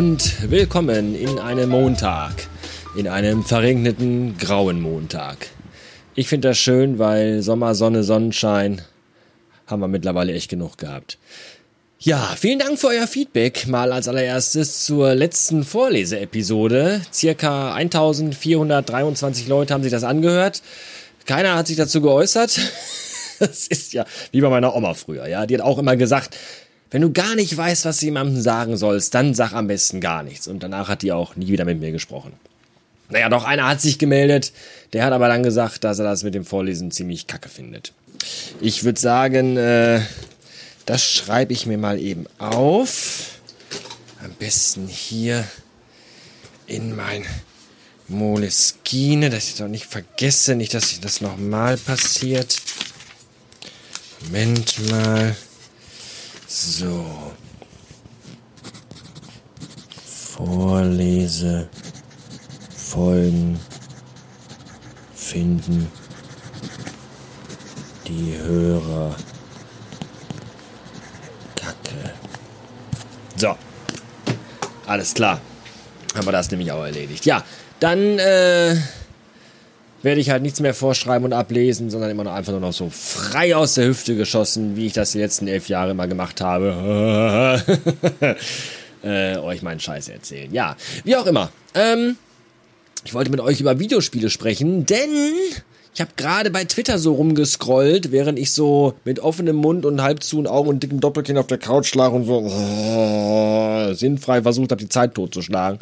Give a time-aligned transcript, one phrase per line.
[0.00, 2.32] und willkommen in einem Montag.
[2.96, 5.48] In einem verregneten, grauen Montag.
[6.14, 8.80] Ich finde das schön, weil Sommer, Sonne, Sonnenschein
[9.66, 11.18] haben wir mittlerweile echt genug gehabt.
[11.98, 13.66] Ja, vielen Dank für euer Feedback.
[13.66, 17.02] Mal als allererstes zur letzten Vorleseepisode.
[17.12, 20.62] Circa 1423 Leute haben sich das angehört.
[21.26, 22.58] Keiner hat sich dazu geäußert.
[23.38, 25.46] Das ist ja wie bei meiner Oma früher, ja.
[25.46, 26.36] Die hat auch immer gesagt,
[26.90, 30.22] wenn du gar nicht weißt, was du jemandem sagen sollst, dann sag am besten gar
[30.22, 30.48] nichts.
[30.48, 32.32] Und danach hat die auch nie wieder mit mir gesprochen.
[33.08, 34.52] Naja, doch einer hat sich gemeldet.
[34.92, 37.92] Der hat aber dann gesagt, dass er das mit dem Vorlesen ziemlich kacke findet.
[38.60, 40.00] Ich würde sagen, äh,
[40.86, 43.40] das schreibe ich mir mal eben auf.
[44.22, 45.44] Am besten hier
[46.66, 47.24] in mein
[48.08, 52.60] Moleskine, dass ich das auch nicht vergesse, nicht, dass das nochmal passiert.
[54.24, 55.36] Moment mal.
[56.52, 57.06] So.
[60.04, 61.68] Vorlese.
[62.76, 63.60] Folgen.
[65.14, 65.86] Finden.
[68.08, 69.14] Die Hörer.
[71.54, 72.14] Kacke.
[73.36, 73.56] So.
[74.88, 75.40] Alles klar.
[76.16, 77.26] Haben wir das nämlich auch erledigt.
[77.26, 77.44] Ja,
[77.78, 78.74] dann, äh
[80.02, 82.90] werde ich halt nichts mehr vorschreiben und ablesen, sondern immer noch einfach nur noch so
[82.90, 87.62] frei aus der Hüfte geschossen, wie ich das die letzten elf Jahre immer gemacht habe.
[89.02, 90.52] äh, euch meinen Scheiß erzählen.
[90.52, 91.50] Ja, wie auch immer.
[91.74, 92.16] Ähm,
[93.04, 95.10] ich wollte mit euch über Videospiele sprechen, denn
[95.92, 100.22] ich habe gerade bei Twitter so rumgescrollt, während ich so mit offenem Mund und halb
[100.22, 104.80] zu Augen und dickem Doppelkinn auf der Couch lag und so äh, sinnfrei versucht habe,
[104.80, 105.80] die Zeit totzuschlagen.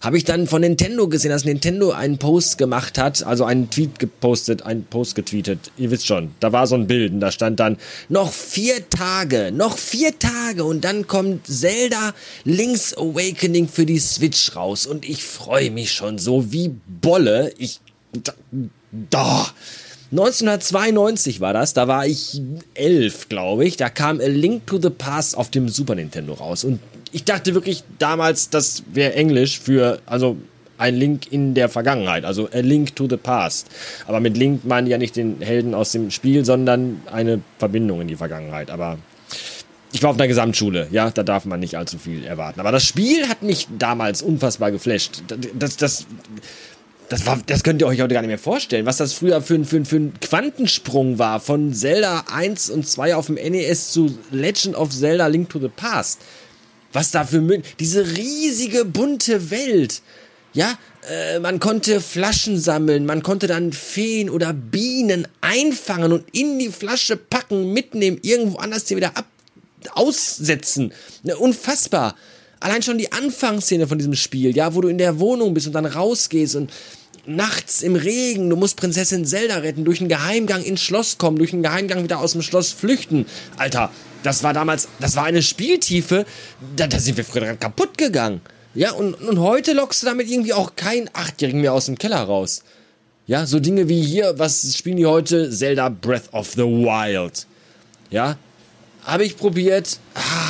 [0.00, 3.98] Habe ich dann von Nintendo gesehen, dass Nintendo einen Post gemacht hat, also einen Tweet
[4.00, 5.70] gepostet, einen Post getweetet.
[5.78, 9.52] Ihr wisst schon, da war so ein Bild und da stand dann noch vier Tage,
[9.52, 12.14] noch vier Tage und dann kommt Zelda
[12.44, 17.52] Link's Awakening für die Switch raus und ich freue mich schon so wie Bolle.
[17.58, 17.80] Ich
[19.10, 19.46] da.
[20.12, 22.40] 1992 war das, da war ich
[22.74, 23.76] elf, glaube ich.
[23.76, 26.62] Da kam A Link to the Past auf dem Super Nintendo raus.
[26.62, 26.78] Und
[27.10, 30.36] ich dachte wirklich damals, das wäre Englisch für, also
[30.78, 33.68] ein Link in der Vergangenheit, also A Link to the Past.
[34.06, 38.08] Aber mit Link meinen ja nicht den Helden aus dem Spiel, sondern eine Verbindung in
[38.08, 38.70] die Vergangenheit.
[38.70, 38.98] Aber
[39.92, 42.60] ich war auf einer Gesamtschule, ja, da darf man nicht allzu viel erwarten.
[42.60, 45.22] Aber das Spiel hat mich damals unfassbar geflasht.
[45.26, 46.06] Das, das, das,
[47.26, 49.84] war, das könnt ihr euch heute gar nicht mehr vorstellen, was das früher für, für,
[49.84, 51.40] für ein Quantensprung war.
[51.40, 55.68] Von Zelda 1 und 2 auf dem NES zu Legend of Zelda Link to the
[55.68, 56.20] Past.
[56.92, 60.02] Was da für diese riesige bunte Welt.
[60.52, 60.78] Ja,
[61.08, 66.70] äh, man konnte Flaschen sammeln, man konnte dann Feen oder Bienen einfangen und in die
[66.70, 69.26] Flasche packen, mitnehmen, irgendwo anders hier wieder ab
[69.92, 70.92] aussetzen.
[71.22, 72.16] Ne, unfassbar
[72.60, 75.72] allein schon die Anfangsszene von diesem Spiel, ja, wo du in der Wohnung bist und
[75.72, 76.72] dann rausgehst und
[77.26, 81.52] nachts im Regen, du musst Prinzessin Zelda retten, durch einen Geheimgang ins Schloss kommen, durch
[81.52, 83.26] einen Geheimgang wieder aus dem Schloss flüchten.
[83.56, 83.90] Alter,
[84.22, 86.24] das war damals, das war eine Spieltiefe,
[86.76, 88.40] da, da sind wir früher kaputt gegangen.
[88.74, 92.22] Ja, und, und heute lockst du damit irgendwie auch keinen Achtjährigen mehr aus dem Keller
[92.22, 92.62] raus.
[93.26, 95.50] Ja, so Dinge wie hier, was spielen die heute?
[95.50, 97.46] Zelda Breath of the Wild.
[98.10, 98.36] Ja,
[99.06, 99.98] habe ich probiert,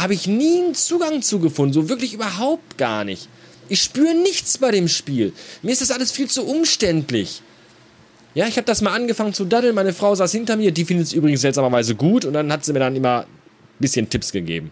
[0.00, 3.28] habe ich nie einen Zugang zugefunden, so wirklich überhaupt gar nicht.
[3.68, 5.32] Ich spüre nichts bei dem Spiel.
[5.62, 7.42] Mir ist das alles viel zu umständlich.
[8.34, 9.74] Ja, ich habe das mal angefangen zu daddeln.
[9.74, 10.70] Meine Frau saß hinter mir.
[10.70, 12.24] Die findet es übrigens seltsamerweise gut.
[12.24, 13.26] Und dann hat sie mir dann immer ein
[13.78, 14.70] bisschen Tipps gegeben.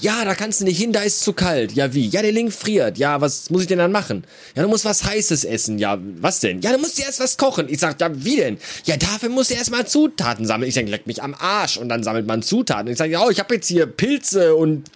[0.00, 1.72] Ja, da kannst du nicht hin, da ist zu kalt.
[1.72, 2.08] Ja, wie?
[2.08, 2.98] Ja, der Link friert.
[2.98, 4.24] Ja, was muss ich denn dann machen?
[4.54, 5.78] Ja, du musst was Heißes essen.
[5.78, 6.60] Ja, was denn?
[6.60, 7.68] Ja, du musst dir erst was kochen.
[7.68, 8.58] Ich sag, ja, wie denn?
[8.84, 10.68] Ja, dafür musst du erstmal Zutaten sammeln.
[10.68, 11.76] Ich denke, leck mich am Arsch.
[11.76, 12.90] Und dann sammelt man Zutaten.
[12.90, 14.90] Ich sage, ja, oh, ich habe jetzt hier Pilze und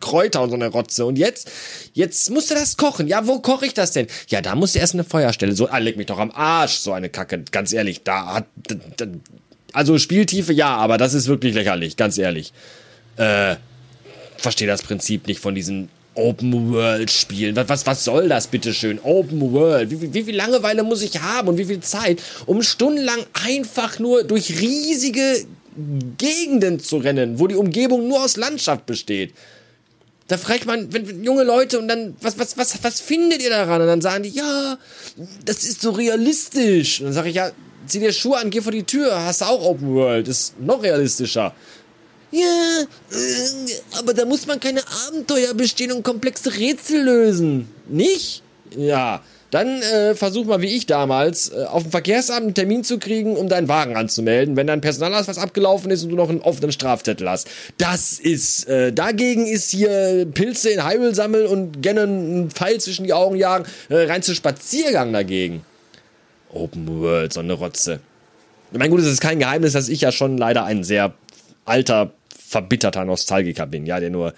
[0.00, 1.06] Kräuter und so eine Rotze.
[1.06, 1.50] Und jetzt,
[1.92, 3.08] jetzt musst du das kochen.
[3.08, 4.06] Ja, wo koche ich das denn?
[4.28, 5.54] Ja, da musst du erst eine Feuerstelle.
[5.54, 6.78] So, ah, leck mich doch am Arsch.
[6.78, 7.44] So eine Kacke.
[7.50, 8.46] Ganz ehrlich, da hat,
[9.72, 11.96] also Spieltiefe ja, aber das ist wirklich lächerlich.
[11.96, 12.52] Ganz ehrlich.
[13.16, 13.56] Äh,
[14.38, 17.54] verstehe das Prinzip nicht von diesen Open-World-Spielen.
[17.56, 18.98] Was, was, was soll das bitteschön?
[19.02, 19.90] Open World.
[19.90, 23.98] Wie, wie, wie viel Langeweile muss ich haben und wie viel Zeit, um stundenlang einfach
[23.98, 25.44] nur durch riesige
[26.18, 29.32] Gegenden zu rennen, wo die Umgebung nur aus Landschaft besteht?
[30.26, 33.80] Da fragt man, wenn, junge Leute und dann, was, was, was, was findet ihr daran?
[33.80, 34.76] Und dann sagen die, ja,
[35.44, 37.00] das ist so realistisch.
[37.00, 37.50] Und dann sage ich, ja,
[37.86, 40.82] zieh dir Schuhe an, geh vor die Tür, hast du auch Open World, ist noch
[40.82, 41.54] realistischer.
[42.30, 47.68] Ja, äh, aber da muss man keine Abenteuer bestehen und komplexe Rätsel lösen.
[47.88, 48.42] Nicht?
[48.76, 52.98] Ja, dann äh, versuch mal wie ich damals, äh, auf dem Verkehrsamt einen Termin zu
[52.98, 56.70] kriegen, um deinen Wagen anzumelden, wenn dein Personalausweis abgelaufen ist und du noch einen offenen
[56.70, 57.48] Strafzettel hast.
[57.78, 63.04] Das ist, äh, dagegen ist hier Pilze in Hyrule sammeln und gerne einen Pfeil zwischen
[63.04, 65.64] die Augen jagen, äh, rein zu Spaziergang dagegen.
[66.52, 68.00] Open World, so eine Rotze.
[68.70, 71.14] Ich meine, gut, es ist kein Geheimnis, dass ich ja schon leider ein sehr
[71.64, 72.12] alter,
[72.48, 74.34] verbitterter Nostalgiker bin, ja, der nur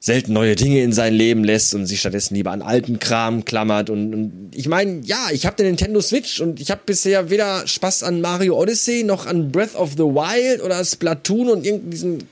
[0.00, 3.90] selten neue Dinge in sein Leben lässt und sich stattdessen lieber an alten Kram klammert.
[3.90, 7.66] Und, und ich meine, ja, ich habe den Nintendo Switch und ich habe bisher weder
[7.66, 12.26] Spaß an Mario Odyssey noch an Breath of the Wild oder Splatoon und irgendeinen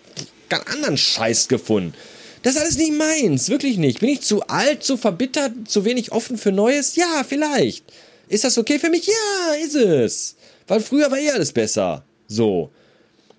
[0.49, 1.93] ganz anderen Scheiß gefunden.
[2.43, 4.01] Das ist alles nicht meins, wirklich nicht.
[4.01, 6.97] Bin ich zu alt, zu verbittert, zu wenig offen für Neues?
[6.97, 7.85] Ja, vielleicht.
[8.29, 9.07] Ist das okay für mich?
[9.07, 10.37] Ja, ist es.
[10.67, 12.05] Weil früher war eh alles besser.
[12.29, 12.71] So.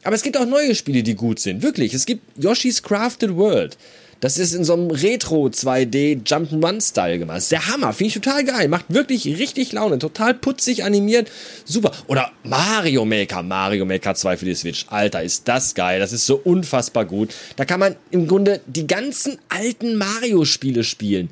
[0.04, 1.62] Aber es gibt auch neue Spiele, die gut sind.
[1.62, 1.94] Wirklich.
[1.94, 3.78] Es gibt Yoshi's Crafted World.
[4.22, 7.38] Das ist in so einem Retro 2D Jump'n'Run-Style gemacht.
[7.38, 7.94] Das ist der Hammer.
[7.94, 8.68] Finde ich total geil.
[8.68, 9.98] Macht wirklich richtig Laune.
[9.98, 11.31] Total putzig animiert.
[11.63, 11.92] Super.
[12.07, 13.44] Oder Mario Maker.
[13.44, 14.86] Mario Maker 2 für die Switch.
[14.90, 16.00] Alter, ist das geil.
[16.00, 17.34] Das ist so unfassbar gut.
[17.56, 21.30] Da kann man im Grunde die ganzen alten Mario-Spiele spielen.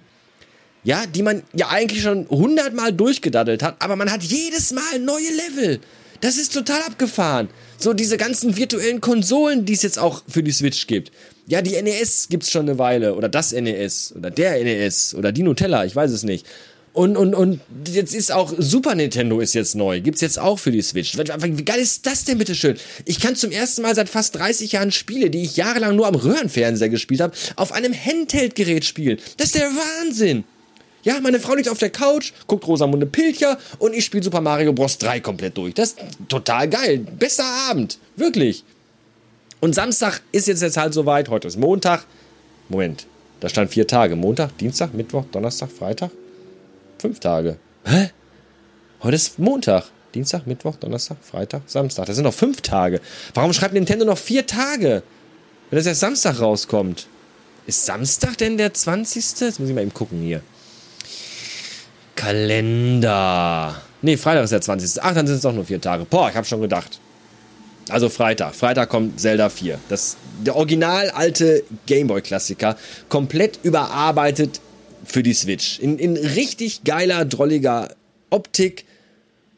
[0.85, 5.29] Ja, die man ja eigentlich schon hundertmal durchgedaddelt hat, aber man hat jedes Mal neue
[5.57, 5.81] Level.
[6.21, 7.49] Das ist total abgefahren.
[7.77, 11.11] So diese ganzen virtuellen Konsolen, die es jetzt auch für die Switch gibt.
[11.47, 13.15] Ja, die NES gibt's schon eine Weile.
[13.15, 14.13] Oder das NES.
[14.17, 15.15] Oder der NES.
[15.15, 15.85] Oder die Nutella.
[15.85, 16.45] Ich weiß es nicht.
[16.97, 17.61] Und, und, und
[17.93, 20.01] jetzt ist auch Super Nintendo ist jetzt neu.
[20.01, 21.15] Gibt's jetzt auch für die Switch.
[21.15, 22.75] Wie geil ist das denn bitte schön?
[23.05, 26.15] Ich kann zum ersten Mal seit fast 30 Jahren Spiele, die ich jahrelang nur am
[26.15, 29.19] Röhrenfernseher gespielt habe, auf einem Handheld-Gerät spielen.
[29.37, 30.43] Das ist der Wahnsinn.
[31.07, 34.73] Ja, meine Frau liegt auf der Couch, guckt Rosamunde Pilcher und ich spiele Super Mario
[34.73, 34.97] Bros.
[34.97, 35.73] 3 komplett durch.
[35.73, 36.97] Das ist total geil.
[36.97, 37.97] Besser Abend.
[38.17, 38.65] Wirklich.
[39.61, 41.29] Und Samstag ist jetzt, jetzt halt soweit.
[41.29, 42.03] Heute ist Montag.
[42.67, 43.07] Moment,
[43.39, 44.17] da stand vier Tage.
[44.17, 46.11] Montag, Dienstag, Mittwoch, Donnerstag, Freitag.
[46.99, 47.55] Fünf Tage.
[47.85, 48.09] Hä?
[49.01, 49.85] Heute ist Montag.
[50.13, 52.07] Dienstag, Mittwoch, Donnerstag, Freitag, Samstag.
[52.07, 52.99] Das sind noch fünf Tage.
[53.33, 55.03] Warum schreibt Nintendo noch vier Tage?
[55.69, 57.07] Wenn das erst Samstag rauskommt.
[57.65, 59.39] Ist Samstag denn der 20.?
[59.39, 60.41] Jetzt muss ich mal eben gucken hier.
[62.27, 63.81] Kalender.
[64.01, 65.01] Nee, Freitag ist der 20.
[65.01, 66.03] Ach, dann sind es doch nur vier Tage.
[66.03, 66.99] Boah, ich hab schon gedacht.
[67.87, 68.53] Also Freitag.
[68.53, 69.79] Freitag kommt Zelda 4.
[69.87, 72.75] Das, der original alte Gameboy-Klassiker.
[73.07, 74.59] Komplett überarbeitet
[75.05, 75.79] für die Switch.
[75.79, 77.95] In, in richtig geiler, drolliger
[78.29, 78.83] Optik.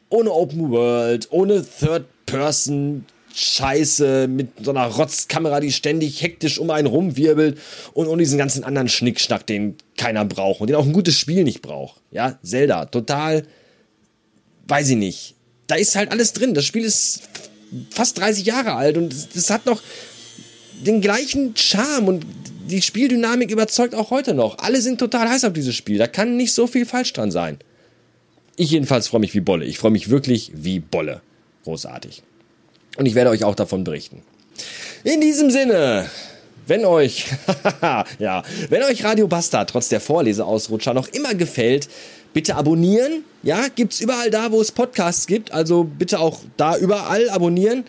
[0.08, 3.04] Ohne Open World, ohne Third Person.
[3.34, 7.58] Scheiße mit so einer Rotzkamera, die ständig hektisch um einen rumwirbelt
[7.92, 11.44] und, und diesen ganzen anderen Schnickschnack, den keiner braucht und den auch ein gutes Spiel
[11.44, 12.00] nicht braucht.
[12.10, 13.44] Ja, Zelda, total,
[14.68, 15.34] weiß ich nicht.
[15.66, 16.54] Da ist halt alles drin.
[16.54, 17.22] Das Spiel ist
[17.90, 19.80] fast 30 Jahre alt und das hat noch
[20.84, 22.26] den gleichen Charme und
[22.66, 24.58] die Spieldynamik überzeugt auch heute noch.
[24.58, 25.98] Alle sind total heiß auf dieses Spiel.
[25.98, 27.58] Da kann nicht so viel falsch dran sein.
[28.56, 29.64] Ich jedenfalls freue mich wie Bolle.
[29.64, 31.22] Ich freue mich wirklich wie Bolle.
[31.64, 32.22] Großartig.
[32.96, 34.22] Und ich werde euch auch davon berichten.
[35.04, 36.10] In diesem Sinne,
[36.66, 37.26] wenn euch,
[38.18, 41.88] ja, wenn euch Radio Bastard trotz der Vorleseausrutscher noch immer gefällt,
[42.32, 43.24] bitte abonnieren.
[43.42, 45.52] Ja, gibt's überall da, wo es Podcasts gibt.
[45.52, 47.84] Also bitte auch da überall abonnieren.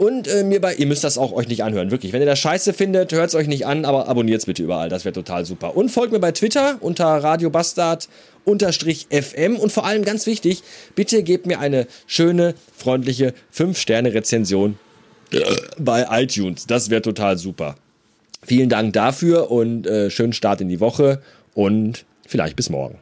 [0.00, 2.14] Und äh, mir bei, ihr müsst das auch euch nicht anhören, wirklich.
[2.14, 4.88] Wenn ihr das scheiße findet, hört es euch nicht an, aber abonniert es bitte überall.
[4.88, 5.76] Das wäre total super.
[5.76, 8.08] Und folgt mir bei Twitter unter Radio Bastard
[8.46, 10.62] unterstrich FM und vor allem ganz wichtig,
[10.94, 14.78] bitte gebt mir eine schöne, freundliche 5-Sterne-Rezension
[15.78, 16.66] bei iTunes.
[16.66, 17.74] Das wäre total super.
[18.42, 21.20] Vielen Dank dafür und äh, schönen Start in die Woche
[21.52, 22.96] und vielleicht bis morgen.